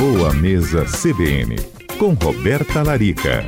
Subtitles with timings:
[0.00, 1.56] Boa Mesa CBN,
[1.98, 3.44] com Roberta Larica.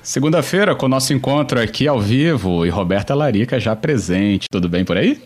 [0.00, 4.46] Segunda-feira, com o nosso encontro aqui ao vivo e Roberta Larica já presente.
[4.48, 5.20] Tudo bem por aí?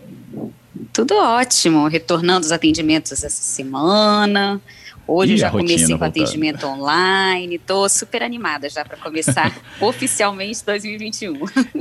[0.94, 1.88] Tudo ótimo.
[1.88, 4.62] Retornando os atendimentos essa semana.
[5.06, 11.34] Hoje e já comecei com atendimento online, estou super animada já para começar oficialmente 2021.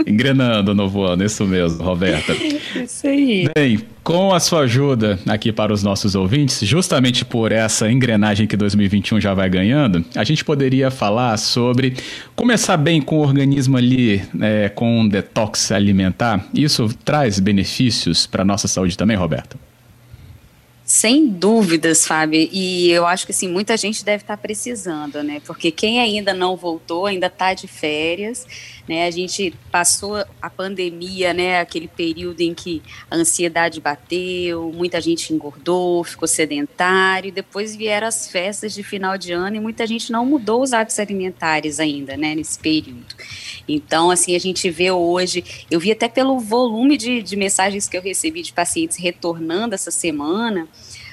[0.08, 2.34] Engrenando o novo ano, isso mesmo, Roberta.
[2.34, 3.48] Isso aí.
[3.55, 8.58] Bem, com a sua ajuda aqui para os nossos ouvintes, justamente por essa engrenagem que
[8.58, 11.95] 2021 já vai ganhando, a gente poderia falar sobre
[12.36, 16.45] começar bem com o organismo ali, é, com um detox alimentar.
[16.53, 19.70] Isso traz benefícios para a nossa saúde também, Roberta?
[20.91, 22.50] Sem dúvidas, Fábio.
[22.52, 25.41] E eu acho que assim, muita gente deve estar precisando, né?
[25.45, 28.45] Porque quem ainda não voltou, ainda está de férias,
[28.91, 29.08] né?
[29.08, 31.62] A gente passou a pandemia, né?
[31.62, 38.28] Aquele período em que a ansiedade bateu, muita gente engordou, ficou sedentário, depois vieram as
[38.28, 42.36] festas de final de ano e muita gente não mudou os hábitos alimentares ainda, né?
[42.36, 43.16] Nesse período.
[43.66, 47.95] Então, assim, a gente vê hoje, eu vi até pelo volume de, de mensagens que
[47.95, 50.67] eu recebi de pacientes retornando essa semana,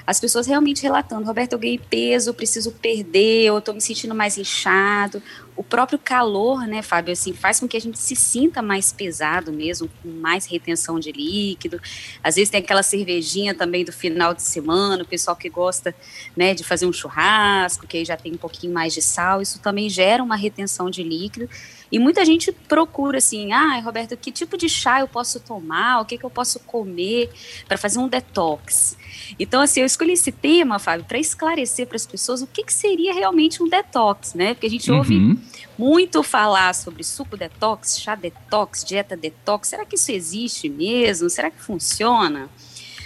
[0.09, 4.39] as pessoas realmente relatando, Roberto, eu ganhei peso, preciso perder, eu estou me sentindo mais
[4.39, 5.21] inchado.
[5.59, 9.51] O próprio calor, né, Fábio, assim, faz com que a gente se sinta mais pesado
[9.51, 11.81] mesmo, com mais retenção de líquido.
[12.23, 15.93] Às vezes tem aquela cervejinha também do final de semana, o pessoal que gosta,
[16.33, 19.59] né, de fazer um churrasco, que aí já tem um pouquinho mais de sal, isso
[19.59, 21.49] também gera uma retenção de líquido.
[21.91, 25.99] E muita gente procura assim, ah, Roberto, que tipo de chá eu posso tomar?
[25.99, 27.31] O que, que eu posso comer
[27.67, 28.95] para fazer um detox?
[29.39, 32.73] Então, assim, eu escolhi esse tema, Fábio, para esclarecer para as pessoas o que, que
[32.73, 34.53] seria realmente um detox, né?
[34.53, 35.37] Porque a gente ouve uhum.
[35.77, 39.69] Muito falar sobre suco detox, chá detox, dieta detox.
[39.69, 41.29] Será que isso existe mesmo?
[41.29, 42.49] Será que funciona?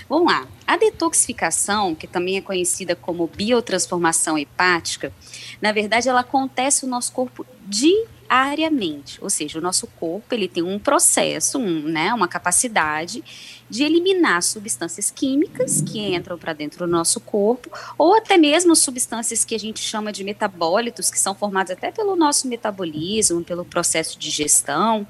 [0.09, 0.47] Vamos lá.
[0.67, 5.13] A detoxificação, que também é conhecida como biotransformação hepática,
[5.62, 10.47] na verdade ela acontece no nosso corpo de diariamente, ou seja, o nosso corpo ele
[10.47, 13.23] tem um processo, um, né, uma capacidade
[13.69, 19.45] de eliminar substâncias químicas que entram para dentro do nosso corpo, ou até mesmo substâncias
[19.45, 24.17] que a gente chama de metabólitos, que são formados até pelo nosso metabolismo, pelo processo
[24.17, 25.07] de digestão.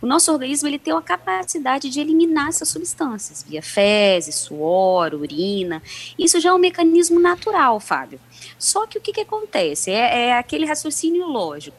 [0.00, 5.82] O nosso organismo ele tem a capacidade de eliminar essas substâncias via fezes, suor, urina.
[6.18, 8.20] Isso já é um mecanismo natural, Fábio.
[8.58, 9.90] Só que o que, que acontece?
[9.90, 11.76] É, é aquele raciocínio lógico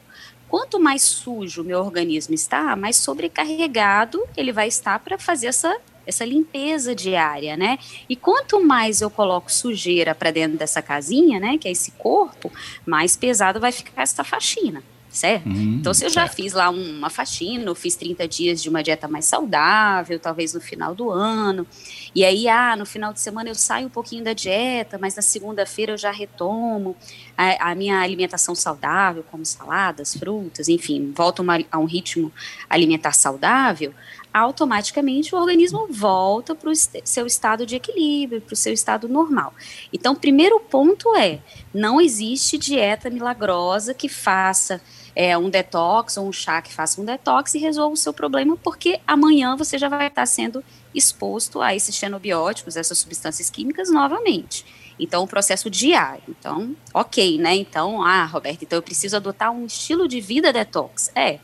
[0.52, 5.74] quanto mais sujo o meu organismo está, mais sobrecarregado ele vai estar para fazer essa
[6.04, 7.78] essa limpeza diária, né?
[8.08, 12.52] E quanto mais eu coloco sujeira para dentro dessa casinha, né, que é esse corpo,
[12.84, 14.82] mais pesado vai ficar essa faxina
[15.12, 15.46] certo?
[15.46, 18.82] Hum, então, se eu já fiz lá uma faxina, eu fiz 30 dias de uma
[18.82, 21.66] dieta mais saudável, talvez no final do ano,
[22.14, 25.22] e aí, ah, no final de semana eu saio um pouquinho da dieta, mas na
[25.22, 26.96] segunda-feira eu já retomo
[27.36, 32.32] a, a, minha alimentação saudável, como saladas, frutas, enfim, volto uma, a um ritmo
[32.68, 33.92] alimentar saudável,
[34.32, 39.52] automaticamente o organismo volta para o seu estado de equilíbrio, para o seu estado normal.
[39.92, 41.40] Então, o primeiro ponto é:
[41.74, 44.80] não existe dieta milagrosa que faça
[45.14, 48.56] é, um detox ou um chá que faça um detox e resolva o seu problema,
[48.56, 50.64] porque amanhã você já vai estar sendo
[50.94, 54.64] exposto a esses xenobióticos, essas substâncias químicas novamente.
[54.98, 56.22] Então, o processo diário.
[56.28, 57.54] Então, ok, né?
[57.56, 61.10] Então, ah, Roberto, então eu preciso adotar um estilo de vida detox.
[61.14, 61.38] É,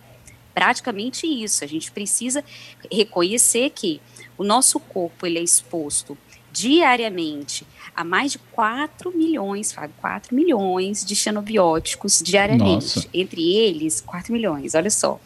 [0.55, 1.65] praticamente isso.
[1.65, 2.45] A gente precisa
[2.91, 4.01] reconhecer que
[4.37, 6.17] o nosso corpo ele é exposto
[6.53, 7.67] diariamente
[7.99, 12.95] a mais de 4 milhões, Fábio, 4 milhões de xenobióticos diariamente.
[12.95, 13.09] Nossa.
[13.13, 15.19] Entre eles, 4 milhões, olha só.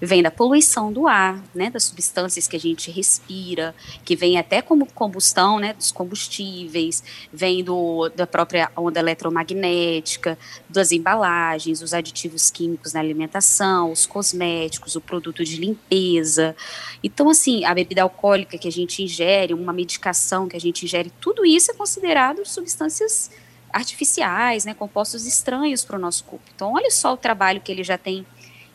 [0.00, 3.74] Vem da poluição do ar, né, das substâncias que a gente respira,
[4.04, 7.02] que vem até como combustão, né, dos combustíveis,
[7.32, 10.38] vem do, da própria onda eletromagnética,
[10.68, 16.54] das embalagens, os aditivos químicos na alimentação, os cosméticos, o produto de limpeza.
[17.02, 21.12] Então, assim, a bebida alcoólica que a gente ingere, uma medicação que a gente ingere,
[21.20, 23.30] tudo isso é considerado substâncias
[23.72, 26.44] artificiais, né, compostos estranhos para o nosso corpo.
[26.54, 28.26] Então, olha só o trabalho que ele já tem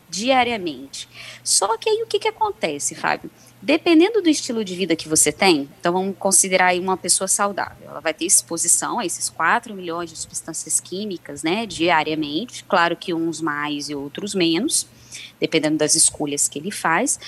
[0.08, 1.08] diariamente.
[1.42, 3.30] Só que aí o que, que acontece, Fábio?
[3.60, 7.88] Dependendo do estilo de vida que você tem, então vamos considerar aí uma pessoa saudável,
[7.88, 13.12] ela vai ter exposição a esses 4 milhões de substâncias químicas, né, diariamente, claro que
[13.12, 14.86] uns mais e outros menos,
[15.40, 17.18] dependendo das escolhas que ele faz,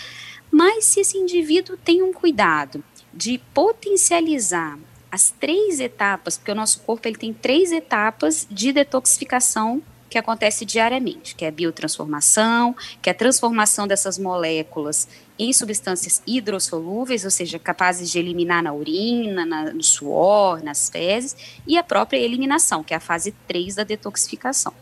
[0.51, 4.79] mas se esse indivíduo tem um cuidado de potencializar
[5.11, 10.65] as três etapas, porque o nosso corpo ele tem três etapas de detoxificação que acontece
[10.65, 15.09] diariamente, que é a biotransformação, que é a transformação dessas moléculas
[15.39, 21.37] em substâncias hidrossolúveis, ou seja, capazes de eliminar na urina, na, no suor, nas fezes,
[21.67, 24.73] e a própria eliminação, que é a fase 3 da detoxificação.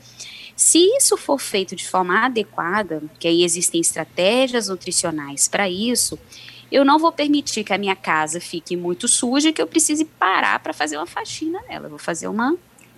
[0.55, 6.19] Se isso for feito de forma adequada, que aí existem estratégias nutricionais para isso,
[6.71, 10.05] eu não vou permitir que a minha casa fique muito suja e que eu precise
[10.05, 11.87] parar para fazer uma faxina nela.
[11.87, 12.57] Eu vou fazer uma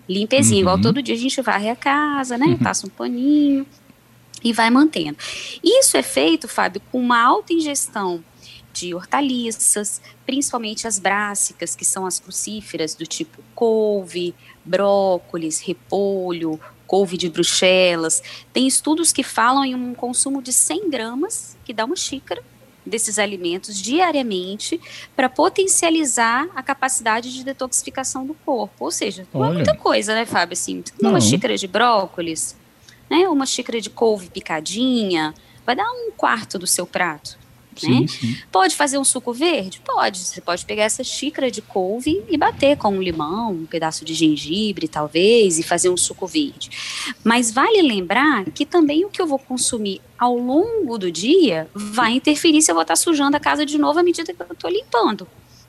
[0.09, 0.61] limpezinha, uhum.
[0.61, 2.47] igual todo dia a gente varre a casa, né?
[2.47, 2.59] Uhum.
[2.59, 3.67] Passa um paninho
[4.43, 5.19] e vai mantendo.
[5.62, 8.25] Isso é feito, Fábio, com uma alta ingestão
[8.73, 17.17] de hortaliças, principalmente as brássicas, que são as crucíferas do tipo couve, brócolis, repolho, couve
[17.17, 18.23] de bruxelas.
[18.53, 22.43] Tem estudos que falam em um consumo de 100 gramas, que dá uma xícara
[22.84, 24.80] desses alimentos diariamente
[25.14, 28.84] para potencializar a capacidade de detoxificação do corpo.
[28.84, 30.54] Ou seja, não é muita coisa, né, Fábio?
[30.54, 32.56] Assim, uma xícara de brócolis,
[33.10, 35.34] né, uma xícara de couve picadinha,
[35.66, 37.38] vai dar um quarto do seu prato.
[37.80, 38.06] Sim, né?
[38.06, 38.36] sim.
[38.50, 39.80] Pode fazer um suco verde?
[39.84, 40.19] Pode.
[40.19, 44.14] Você pode pegar essa xícara de couve e bater com um limão, um pedaço de
[44.14, 46.70] gengibre, talvez, e fazer um suco verde.
[47.25, 52.12] Mas vale lembrar que também o que eu vou consumir ao longo do dia vai
[52.12, 54.70] interferir se eu vou estar sujando a casa de novo à medida que eu estou
[54.70, 55.26] limpando.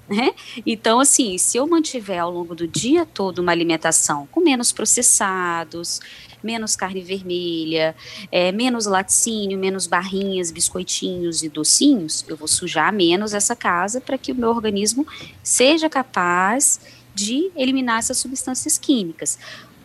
[0.09, 0.31] Né?
[0.65, 5.99] Então, assim, se eu mantiver ao longo do dia todo uma alimentação com menos processados,
[6.43, 7.95] menos carne vermelha,
[8.31, 14.17] é, menos laticínio, menos barrinhas, biscoitinhos e docinhos, eu vou sujar menos essa casa para
[14.17, 15.05] que o meu organismo
[15.43, 16.79] seja capaz
[17.13, 19.37] de eliminar essas substâncias químicas.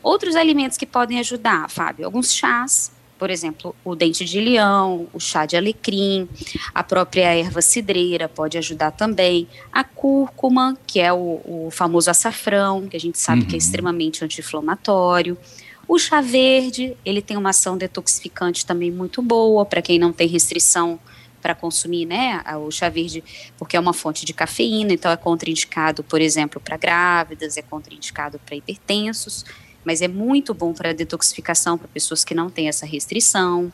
[0.02, 5.20] Outros alimentos que podem ajudar, Fábio, alguns chás, por exemplo, o dente de leão, o
[5.20, 6.28] chá de alecrim,
[6.74, 12.86] a própria erva cidreira pode ajudar também, a cúrcuma, que é o, o famoso açafrão,
[12.86, 13.46] que a gente sabe uhum.
[13.46, 13.58] que é uhum.
[13.58, 15.38] extremamente anti-inflamatório,
[15.86, 20.28] o chá verde, ele tem uma ação detoxificante também muito boa para quem não tem
[20.28, 20.98] restrição
[21.42, 23.22] para consumir, né, o chá verde,
[23.58, 28.38] porque é uma fonte de cafeína, então é contraindicado, por exemplo, para grávidas, é contraindicado
[28.38, 29.44] para hipertensos,
[29.84, 33.70] mas é muito bom para detoxificação para pessoas que não têm essa restrição.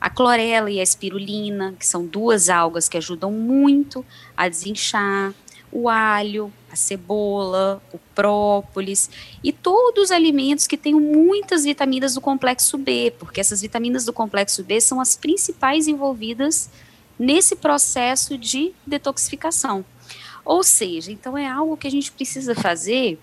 [0.00, 4.02] A clorela e a espirulina, que são duas algas que ajudam muito
[4.34, 5.34] a desinchar
[5.72, 9.10] o alho, a cebola, o própolis
[9.42, 14.12] e todos os alimentos que têm muitas vitaminas do complexo B, porque essas vitaminas do
[14.12, 16.70] complexo B são as principais envolvidas
[17.18, 19.84] nesse processo de detoxificação.
[20.44, 23.18] Ou seja, então é algo que a gente precisa fazer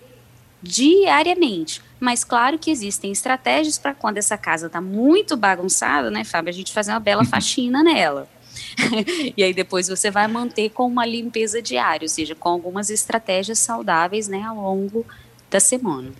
[0.62, 1.82] diariamente.
[2.00, 6.52] Mas claro que existem estratégias para quando essa casa está muito bagunçada, né, Fábio, a
[6.52, 8.28] gente fazer uma bela faxina nela.
[9.36, 13.58] e aí depois você vai manter com uma limpeza diária, ou seja, com algumas estratégias
[13.58, 15.06] saudáveis né, ao longo
[15.50, 16.10] da semana.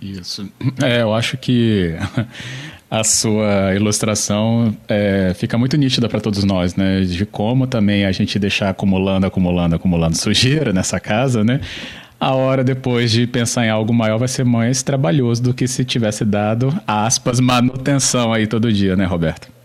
[0.00, 0.50] Isso.
[0.82, 1.94] É, eu acho que
[2.90, 7.02] a sua ilustração é, fica muito nítida para todos nós, né?
[7.02, 11.60] De como também a gente deixar acumulando, acumulando, acumulando sujeira nessa casa, né?
[12.18, 15.84] A hora depois de pensar em algo maior vai ser mais trabalhoso do que se
[15.84, 19.59] tivesse dado, aspas, manutenção aí todo dia, né, Roberto?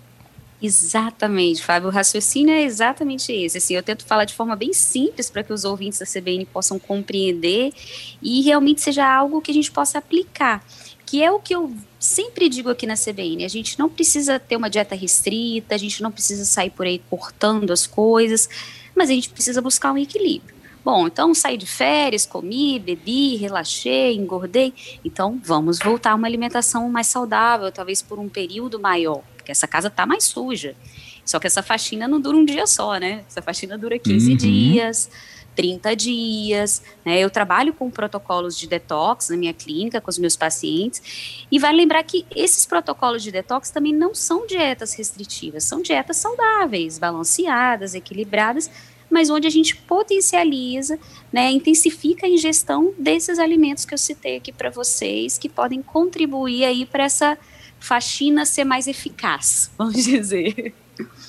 [0.62, 1.90] Exatamente, Fábio.
[1.90, 3.57] O raciocínio é exatamente esse.
[3.57, 6.80] Assim, eu tento falar de forma bem simples para que os ouvintes da CBN possam
[6.80, 7.74] compreender
[8.22, 10.66] e realmente seja algo que a gente possa aplicar.
[11.06, 14.56] Que é o que eu sempre digo aqui na CBN: a gente não precisa ter
[14.56, 18.50] uma dieta restrita, a gente não precisa sair por aí cortando as coisas,
[18.96, 20.56] mas a gente precisa buscar um equilíbrio.
[20.84, 24.74] Bom, então saí de férias, comi, bebi, relaxei, engordei.
[25.03, 29.68] Então vamos voltar a uma alimentação mais saudável, talvez por um período maior porque essa
[29.68, 30.75] casa tá mais suja.
[31.24, 33.24] Só que essa faxina não dura um dia só, né?
[33.28, 34.38] Essa faxina dura 15 uhum.
[34.38, 35.10] dias,
[35.56, 37.20] 30 dias, né?
[37.20, 41.72] Eu trabalho com protocolos de detox na minha clínica, com os meus pacientes, e vai
[41.72, 47.94] lembrar que esses protocolos de detox também não são dietas restritivas, são dietas saudáveis, balanceadas,
[47.94, 48.70] equilibradas,
[49.12, 50.98] mas onde a gente potencializa,
[51.32, 56.66] né, intensifica a ingestão desses alimentos que eu citei aqui para vocês, que podem contribuir
[56.66, 57.38] aí para essa
[57.86, 60.74] faxina ser mais eficaz, vamos dizer.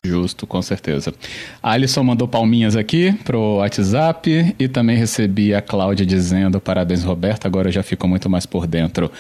[0.05, 1.13] Justo, com certeza.
[1.61, 7.47] A Alisson mandou palminhas aqui pro WhatsApp e também recebi a Cláudia dizendo parabéns, Roberto.
[7.47, 9.11] Agora eu já fico muito mais por dentro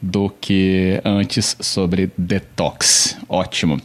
[0.00, 3.18] do que antes sobre detox.
[3.28, 3.80] Ótimo.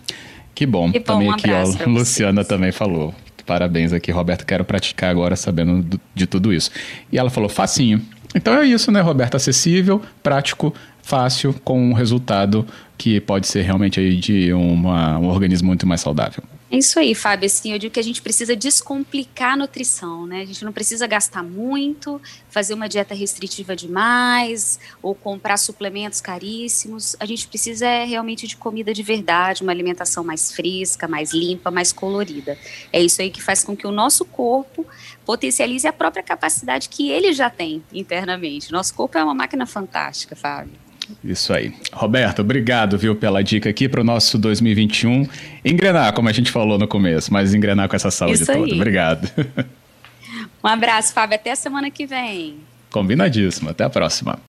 [0.53, 0.91] Que bom.
[0.91, 3.15] Bom também um aqui, ó, Luciana também falou.
[3.43, 4.45] Parabéns aqui, Roberto.
[4.45, 6.69] Quero praticar agora sabendo de tudo isso.
[7.11, 7.99] E ela falou, facinho.
[8.33, 9.35] Então é isso, né, Roberto?
[9.35, 12.65] Acessível, prático, fácil, com um resultado
[12.97, 16.43] que pode ser realmente aí de uma, um organismo muito mais saudável.
[16.71, 17.47] É isso aí, Fábio.
[17.47, 20.39] Assim, eu digo que a gente precisa descomplicar a nutrição, né?
[20.39, 27.13] A gente não precisa gastar muito, fazer uma dieta restritiva demais, ou comprar suplementos caríssimos.
[27.19, 31.69] A gente precisa é, realmente de comida de verdade, uma alimentação mais fresca, mais limpa,
[31.69, 32.57] mais colorida.
[32.93, 34.85] É isso aí que faz com que o nosso corpo
[35.25, 38.71] potencialize a própria capacidade que ele já tem internamente.
[38.71, 40.90] Nosso corpo é uma máquina fantástica, Fábio.
[41.23, 41.73] Isso aí.
[41.91, 45.27] Roberto, obrigado, viu, pela dica aqui para o nosso 2021.
[45.63, 48.65] Engrenar, como a gente falou no começo, mas engrenar com essa saúde Isso toda.
[48.65, 48.73] Aí.
[48.73, 49.29] Obrigado.
[50.63, 51.35] Um abraço, Fábio.
[51.35, 52.57] Até a semana que vem.
[52.91, 53.69] Combinadíssimo.
[53.69, 54.37] Até a próxima.